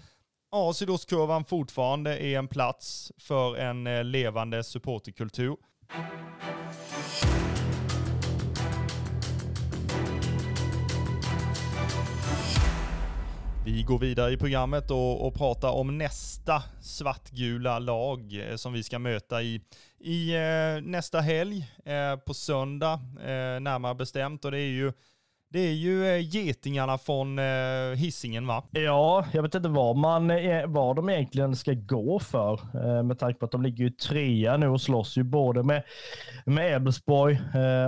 [0.51, 5.57] ja, sydostkurvan fortfarande är en plats för en eh, levande supporterkultur.
[13.66, 18.83] Vi går vidare i programmet och, och pratar om nästa svartgula lag eh, som vi
[18.83, 19.61] ska möta i,
[20.00, 24.44] i eh, nästa helg eh, på söndag eh, närmare bestämt.
[24.44, 24.92] Och det är ju
[25.55, 28.64] det är ju eh, getingarna från eh, hissingen va?
[28.71, 32.61] Ja, jag vet inte vad, man, eh, vad de egentligen ska gå för.
[33.03, 35.83] Med tanke på att de ligger ju trea nu och slåss ju både med,
[36.47, 37.40] med Elfsborg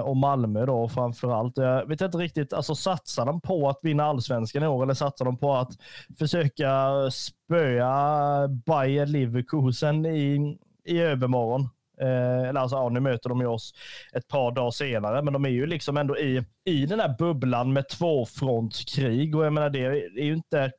[0.03, 1.57] och Malmö då framför allt.
[1.57, 5.25] Jag vet inte riktigt, alltså satsar de på att vinna allsvenskan i år eller satsar
[5.25, 5.73] de på att
[6.19, 11.69] försöka spöa Bayer Leverkusen i, i övermorgon?
[12.01, 13.75] Eh, eller alltså, ja, nu möter de ju oss
[14.13, 17.73] ett par dagar senare, men de är ju liksom ändå i, i den här bubblan
[17.73, 20.73] med tvåfrontskrig och jag menar det är ju inte,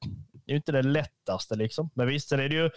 [0.45, 1.89] det är inte det lättaste liksom.
[1.93, 2.69] Men visst är det ju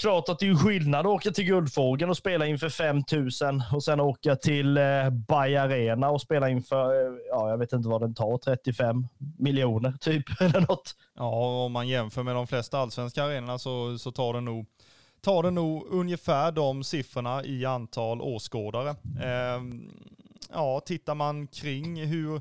[0.00, 4.00] klart att det är skillnad att åka till Guldfågeln och spela inför 5000 och sen
[4.00, 8.14] åka till eh, Bay Arena och spela inför, eh, ja, jag vet inte vad den
[8.14, 10.94] tar, 35 miljoner typ eller något.
[11.14, 14.66] Ja, om man jämför med de flesta allsvenska arenorna så, så tar det nog
[15.26, 18.90] tar det nog ungefär de siffrorna i antal åskådare.
[19.22, 19.62] Eh,
[20.52, 22.40] ja, tittar man kring hur,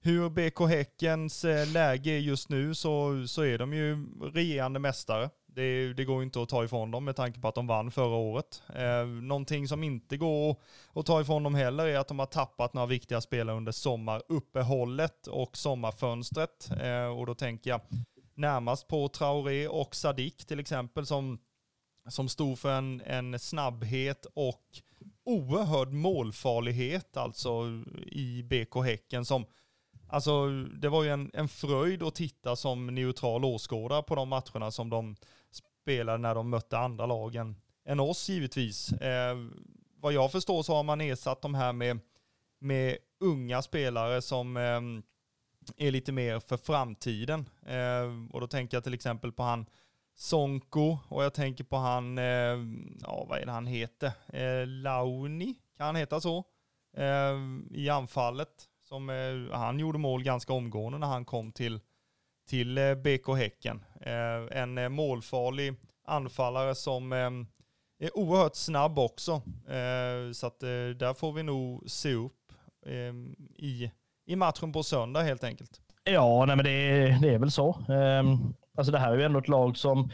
[0.00, 5.30] hur BK Häckens eh, läge är just nu så, så är de ju regerande mästare.
[5.46, 8.16] Det, det, går inte att ta ifrån dem med tanke på att de vann förra
[8.16, 8.62] året.
[8.74, 10.56] Eh, någonting som inte går
[10.94, 15.26] att ta ifrån dem heller är att de har tappat några viktiga spelare under sommaruppehållet
[15.26, 16.70] och sommarfönstret.
[16.82, 17.80] Eh, och då tänker jag
[18.34, 21.38] närmast på Traoré och Sadik till exempel som
[22.08, 24.62] som stod för en, en snabbhet och
[25.24, 29.46] oerhörd målfarlighet alltså i BK Häcken som
[30.08, 34.70] Alltså det var ju en, en fröjd att titta som neutral åskådare på de matcherna
[34.70, 35.16] som de
[35.50, 38.92] spelade när de mötte andra lagen än oss givetvis.
[38.92, 39.36] Eh,
[40.00, 41.98] vad jag förstår så har man ersatt de här med,
[42.58, 44.80] med unga spelare som eh,
[45.86, 47.48] är lite mer för framtiden.
[47.66, 49.66] Eh, och då tänker jag till exempel på han
[50.18, 52.24] Sonko och jag tänker på han, eh,
[53.02, 54.12] ja vad är det han heter?
[54.32, 56.44] Eh, Launi, kan han heta så?
[56.96, 57.34] Eh,
[57.70, 58.48] I anfallet.
[58.88, 61.80] Som, eh, han gjorde mål ganska omgående när han kom till,
[62.48, 63.84] till eh, BK Häcken.
[64.00, 65.74] Eh, en eh, målfarlig
[66.04, 67.30] anfallare som eh,
[67.98, 69.32] är oerhört snabb också.
[69.68, 72.32] Eh, så att eh, där får vi nog se upp
[73.56, 73.90] i,
[74.26, 75.80] i matchen på söndag helt enkelt.
[76.04, 77.84] Ja, nej men det, det är väl så.
[77.88, 80.10] Um, alltså det här är ju ändå ett lag som,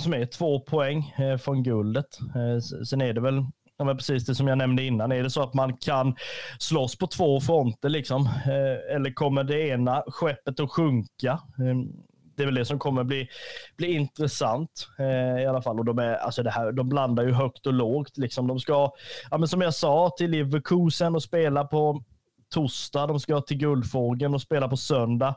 [0.00, 2.18] som är två poäng eh, från guldet.
[2.20, 3.44] Eh, sen är det väl
[3.78, 5.12] Ja, men precis det som jag nämnde innan.
[5.12, 6.16] Är det så att man kan
[6.58, 8.26] slåss på två fronter liksom?
[8.26, 11.40] Eh, eller kommer det ena skeppet att sjunka?
[11.58, 11.92] Ehm,
[12.36, 13.28] det är väl det som kommer bli,
[13.76, 15.78] bli intressant eh, i alla fall.
[15.78, 18.18] Och de, är, alltså det här, de blandar ju högt och lågt.
[18.18, 18.46] Liksom.
[18.46, 18.90] De ska,
[19.30, 22.04] ja, men som jag sa, till Leverkusen och spela på
[22.48, 25.34] torsdag, de ska till Guldfågeln och spela på söndag.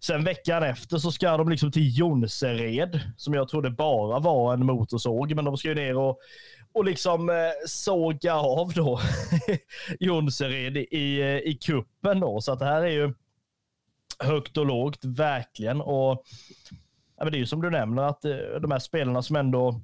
[0.00, 4.66] Sen veckan efter så ska de liksom till Jonsered, som jag trodde bara var en
[4.66, 6.18] motorsåg, men de ska ju ner och,
[6.72, 7.36] och liksom eh,
[7.66, 9.00] såga av då
[10.00, 12.40] Jonsered i, eh, i kuppen då.
[12.40, 13.14] Så att det här är ju
[14.18, 15.80] högt och lågt, verkligen.
[15.80, 16.24] Och
[17.16, 19.80] det är ju som du nämner, att eh, de här spelarna som ändå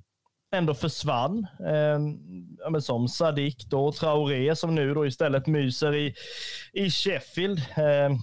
[0.51, 1.47] ändå försvann.
[1.67, 6.15] Eh, som Sadik då, Traoré som nu då istället myser i,
[6.73, 7.59] i Sheffield.
[7.59, 8.19] Eh,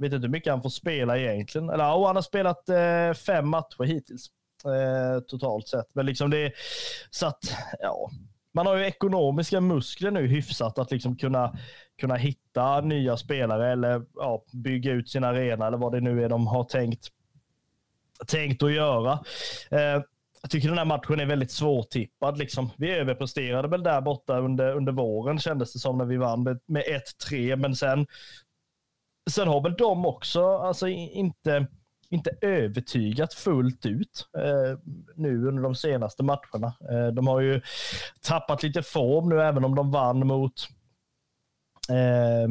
[0.00, 1.70] vet inte hur mycket han får spela egentligen.
[1.70, 4.26] Eller, ja, han har spelat eh, fem matcher hittills
[4.64, 5.94] eh, totalt sett.
[5.94, 6.52] Men liksom det
[7.10, 8.10] så att, ja,
[8.52, 11.58] man har ju ekonomiska muskler nu hyfsat att liksom kunna,
[12.00, 16.28] kunna hitta nya spelare eller ja, bygga ut sin arena eller vad det nu är
[16.28, 17.08] de har tänkt,
[18.26, 19.12] tänkt att göra.
[19.70, 20.02] Eh,
[20.42, 22.38] jag tycker den här matchen är väldigt svårtippad.
[22.38, 22.70] Liksom.
[22.76, 26.60] Vi överpresterade väl där borta under, under våren kändes det som när vi vann med,
[26.66, 26.84] med
[27.30, 28.06] 1-3, men sen,
[29.30, 31.66] sen har väl de också alltså, inte,
[32.10, 34.78] inte övertygat fullt ut eh,
[35.14, 36.74] nu under de senaste matcherna.
[36.90, 37.60] Eh, de har ju
[38.20, 40.68] tappat lite form nu, även om de vann mot
[41.88, 42.48] Eh,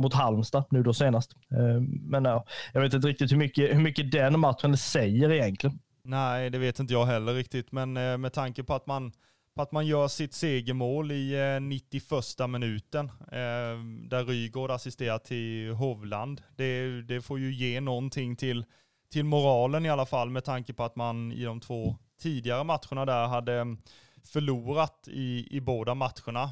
[0.00, 1.32] mot Halmstad nu då senast.
[1.52, 5.78] Eh, men ja, jag vet inte riktigt hur mycket, hur mycket den matchen säger egentligen.
[6.08, 9.12] Nej, det vet inte jag heller riktigt, men eh, med tanke på att man,
[9.54, 12.04] på att man gör sitt segermål i eh, 91
[12.48, 13.78] minuten, eh,
[14.08, 18.64] där Rygård assisterar till Hovland, det, det får ju ge någonting till,
[19.12, 23.04] till moralen i alla fall, med tanke på att man i de två tidigare matcherna
[23.04, 23.78] där hade mm,
[24.24, 26.50] förlorat i, i båda matcherna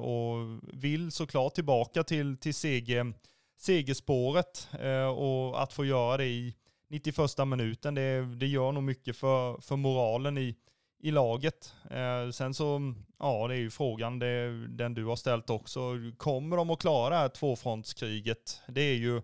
[0.00, 3.12] och vill såklart tillbaka till, till seger,
[3.58, 4.68] segerspåret
[5.16, 6.54] och att få göra det i,
[6.88, 7.94] 91 minuten.
[7.94, 10.56] Det, det gör nog mycket för, för moralen i,
[10.98, 11.74] i laget.
[11.90, 15.94] Eh, sen så, ja det är ju frågan, det, den du har ställt också.
[16.16, 18.60] Kommer de att klara det här tvåfrontskriget?
[18.68, 19.22] Det är ju,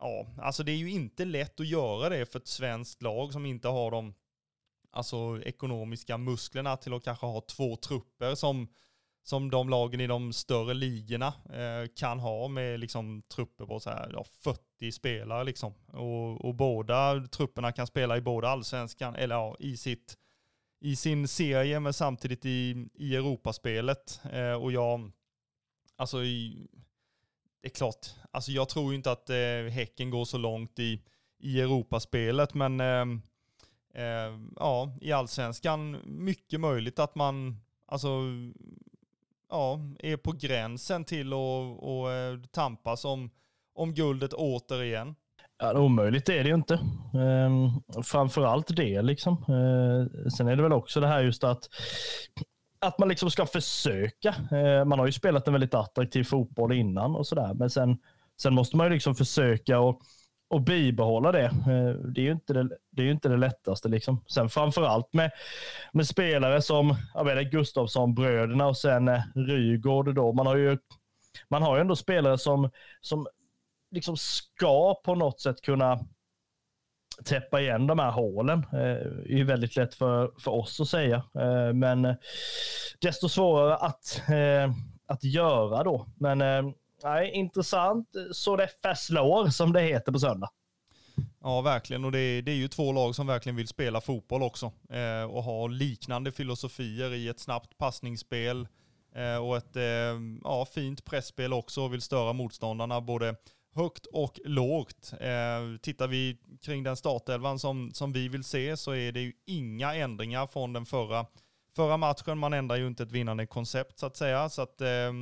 [0.00, 3.46] ja, alltså det är ju inte lätt att göra det för ett svenskt lag som
[3.46, 4.14] inte har de
[4.90, 8.68] alltså, ekonomiska musklerna till att kanske ha två trupper som
[9.22, 13.90] som de lagen i de större ligorna eh, kan ha med liksom trupper på så
[13.90, 15.74] här, ja, 40 spelare liksom.
[15.86, 20.16] Och, och, båda trupperna kan spela i båda allsvenskan, eller ja, i, sitt,
[20.80, 24.20] i sin serie men samtidigt i, i Europaspelet.
[24.32, 25.12] Eh, och jag,
[25.96, 26.66] alltså i,
[27.60, 31.02] det är klart, alltså jag tror inte att eh, Häcken går så långt i,
[31.38, 33.06] i Europaspelet, men eh,
[33.94, 38.08] eh, ja, i allsvenskan mycket möjligt att man, alltså
[39.52, 43.30] ja, är på gränsen till att eh, tampas om,
[43.74, 45.14] om guldet återigen.
[45.58, 46.74] Ja, omöjligt är det ju inte.
[47.14, 49.32] Ehm, framförallt det liksom.
[49.32, 51.68] Ehm, sen är det väl också det här just att
[52.78, 54.34] att man liksom ska försöka.
[54.50, 57.98] Ehm, man har ju spelat en väldigt attraktiv fotboll innan och sådär, men sen,
[58.42, 60.02] sen måste man ju liksom försöka och
[60.52, 61.44] och bibehålla det.
[61.44, 63.88] Eh, det är ju inte det, det, är inte det lättaste.
[63.88, 64.24] Liksom.
[64.28, 65.30] Sen framförallt med,
[65.92, 66.96] med spelare som
[67.50, 70.14] Gustafsson-bröderna och sen eh, Rygård.
[70.14, 70.32] Då.
[70.32, 70.78] Man har ju
[71.48, 73.26] man har ju ändå spelare som, som
[73.90, 75.98] liksom ska på något sätt kunna
[77.24, 78.58] täppa igen de här hålen.
[78.58, 81.22] Eh, det är väldigt lätt för, för oss att säga,
[81.74, 82.16] men
[83.00, 84.22] desto svårare att,
[85.06, 86.06] att göra då.
[86.16, 86.74] Men
[87.04, 88.08] nej, intressant.
[88.32, 90.50] Så det förslår som det heter på söndag.
[91.40, 92.04] Ja, verkligen.
[92.04, 94.72] Och det är, det är ju två lag som verkligen vill spela fotboll också.
[94.90, 98.68] Eh, och ha liknande filosofier i ett snabbt passningsspel
[99.14, 103.36] eh, och ett eh, ja, fint pressspel också och vill störa motståndarna både
[103.74, 105.12] högt och lågt.
[105.20, 109.32] Eh, tittar vi kring den startelvan som, som vi vill se så är det ju
[109.46, 111.26] inga ändringar från den förra,
[111.76, 112.38] förra matchen.
[112.38, 114.48] Man ändrar ju inte ett vinnande koncept så att säga.
[114.48, 115.12] Så att eh,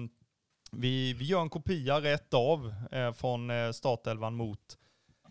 [0.73, 4.79] vi, vi gör en kopia rätt av eh, från eh, startelvan mot,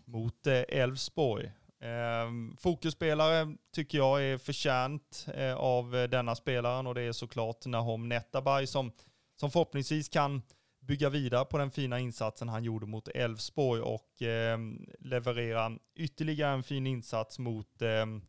[0.04, 1.52] mot eh, Elfsborg.
[1.80, 8.08] Eh, fokusspelare tycker jag är förtjänt eh, av denna spelaren och det är såklart Nahom
[8.08, 8.92] Netabay som,
[9.40, 10.42] som förhoppningsvis kan
[10.80, 14.58] bygga vidare på den fina insatsen han gjorde mot Elfsborg och eh,
[14.98, 18.22] leverera ytterligare en fin insats mot ehm,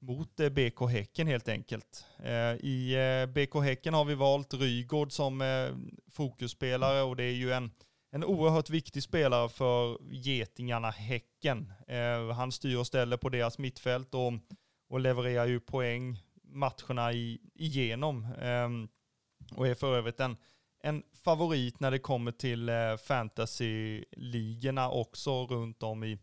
[0.00, 2.06] mot eh, BK Häcken helt enkelt.
[2.18, 5.42] Eh, I eh, BK Häcken har vi valt Rygård som
[6.10, 7.70] fokusspelare och det är ju en,
[8.10, 11.72] en oerhört viktig spelare för Getingarna Häcken.
[12.34, 14.32] Han styr och ställer på deras mittfält och,
[14.88, 18.26] och levererar ju poäng matcherna i, igenom.
[18.40, 18.88] Ehm,
[19.56, 20.36] och är för övrigt en,
[20.82, 22.70] en favorit när det kommer till
[23.06, 26.18] fantasy-ligorna också runt om i,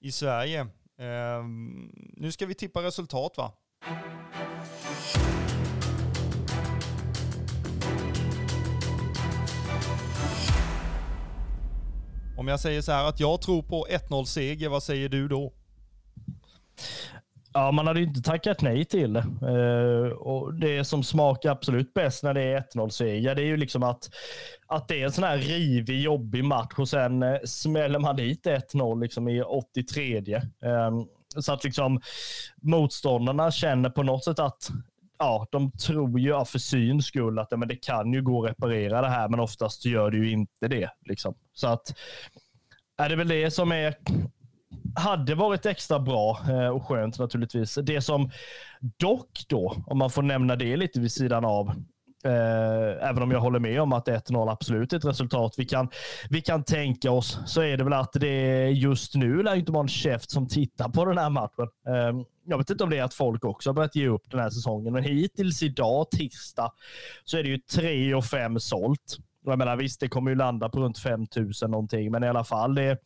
[0.00, 0.66] i Sverige.
[1.00, 3.52] Ehm, nu ska vi tippa resultat va?
[12.38, 15.52] Om jag säger så här att jag tror på 1-0 seger, vad säger du då?
[17.52, 19.24] Ja, man hade ju inte tackat nej till det.
[19.42, 23.56] Uh, och det som smakar absolut bäst när det är 1-0 seger, det är ju
[23.56, 24.10] liksom att,
[24.66, 28.46] att det är en sån här rivig, jobbig match och sen uh, smäller man dit
[28.46, 30.18] 1-0 liksom i 83.
[30.18, 32.00] Um, ehm, så att liksom
[32.62, 34.70] motståndarna känner på något sätt att
[35.18, 39.00] ja, de tror ju för syns skull att men det kan ju gå att reparera
[39.00, 40.90] det här, men oftast gör det ju inte det.
[41.06, 41.34] Liksom.
[41.52, 41.94] Så att
[42.98, 43.94] är det väl det som är
[44.94, 47.78] hade varit extra bra eh, och skönt naturligtvis.
[47.82, 48.30] Det som
[48.98, 51.68] dock då, om man får nämna det lite vid sidan av,
[52.24, 55.88] eh, även om jag håller med om att 1-0 absolut är ett resultat vi kan,
[56.30, 59.82] vi kan tänka oss, så är det väl att det just nu lär inte vara
[59.82, 61.68] en käft som tittar på den här matchen.
[61.88, 64.40] Eh, jag vet inte om det är att folk också har börjat ge upp den
[64.40, 66.72] här säsongen, men hittills idag, tisdag,
[67.24, 69.16] så är det ju 3 och 5 sålt.
[69.44, 72.44] Jag menar visst, det kommer ju landa på runt 5 000 någonting, men i alla
[72.44, 72.74] fall.
[72.74, 72.98] det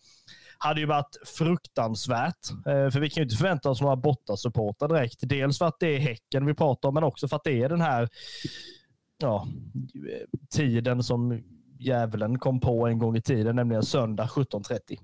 [0.59, 2.50] hade ju varit fruktansvärt.
[2.66, 5.18] Eh, för vi kan ju inte förvänta oss några bortasupportrar direkt.
[5.20, 7.68] Dels för att det är Häcken vi pratar om, men också för att det är
[7.68, 8.09] den här
[9.18, 9.48] ja,
[10.50, 11.42] tiden som
[11.78, 14.98] djävulen kom på en gång i tiden, nämligen söndag 17.30.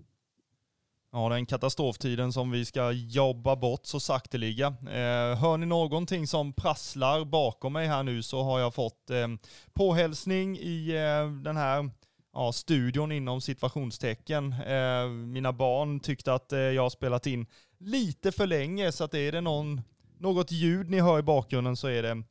[1.12, 4.66] Ja, den katastroftiden som vi ska jobba bort så sakteliga.
[4.66, 9.28] Eh, hör ni någonting som prasslar bakom mig här nu så har jag fått eh,
[9.72, 11.90] påhälsning i eh, den här
[12.32, 14.52] ja, studion inom situationstecken.
[14.52, 17.46] Eh, mina barn tyckte att eh, jag har spelat in
[17.78, 19.80] lite för länge så att är det någon,
[20.18, 22.22] något ljud ni hör i bakgrunden så är det,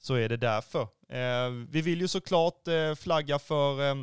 [0.00, 0.82] så är det därför.
[1.08, 3.94] Eh, vi vill ju såklart eh, flagga för eh,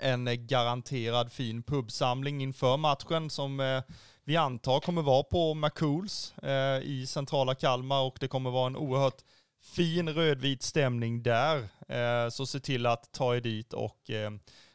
[0.00, 3.82] en garanterad fin pubsamling inför matchen som eh,
[4.24, 8.76] vi antar kommer vara på McCools eh, i centrala Kalmar och det kommer vara en
[8.76, 9.22] oerhört
[9.62, 11.68] fin rödvit stämning där.
[11.88, 14.30] Eh, så se till att ta er dit och eh,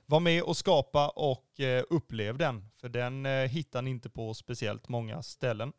[0.08, 2.70] var med och skapa och eh, upplev den.
[2.82, 5.74] För den eh, hittar ni inte på speciellt många ställen.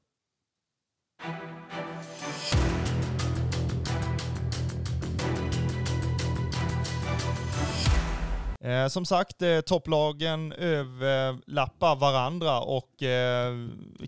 [8.64, 13.54] Eh, som sagt, eh, topplagen överlappar varandra och eh,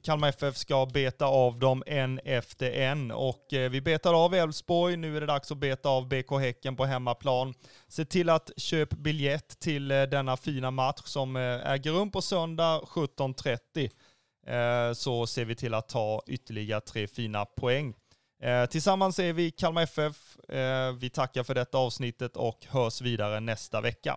[0.03, 3.11] Kalmar FF ska beta av dem en efter en.
[3.11, 6.77] Och eh, vi betar av Elfsborg, nu är det dags att beta av BK Häcken
[6.77, 7.55] på hemmaplan.
[7.89, 12.23] Se till att köpa biljett till eh, denna fina match som eh, äger rum på
[12.23, 13.91] söndag 17.30.
[14.47, 17.95] Eh, så ser vi till att ta ytterligare tre fina poäng.
[18.43, 20.39] Eh, tillsammans är vi Kalmar FF.
[20.49, 24.17] Eh, vi tackar för detta avsnittet och hörs vidare nästa vecka.